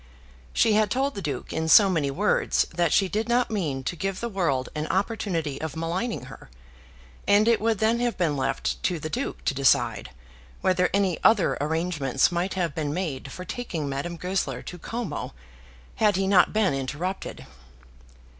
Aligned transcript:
She 0.51 0.73
had 0.73 0.89
told 0.89 1.13
the 1.13 1.21
Duke 1.21 1.53
in 1.53 1.67
so 1.67 1.87
many 1.87 2.09
words 2.09 2.65
that 2.73 2.91
she 2.91 3.07
did 3.07 3.29
not 3.29 3.51
mean 3.51 3.83
to 3.83 3.95
give 3.95 4.19
the 4.19 4.29
world 4.29 4.67
an 4.73 4.87
opportunity 4.87 5.61
of 5.61 5.75
maligning 5.75 6.23
her, 6.23 6.49
and 7.27 7.47
it 7.47 7.61
would 7.61 7.77
then 7.77 7.99
have 7.99 8.17
been 8.17 8.35
left 8.35 8.81
to 8.81 8.97
the 8.99 9.11
Duke 9.11 9.45
to 9.45 9.53
decide 9.53 10.09
whether 10.61 10.89
any 10.91 11.19
other 11.23 11.55
arrangements 11.61 12.31
might 12.31 12.55
have 12.55 12.73
been 12.73 12.95
made 12.95 13.31
for 13.31 13.45
taking 13.45 13.87
Madame 13.87 14.17
Goesler 14.17 14.63
to 14.63 14.79
Como, 14.79 15.35
had 15.97 16.15
he 16.15 16.25
not 16.25 16.51
been 16.51 16.73
interrupted. 16.73 17.45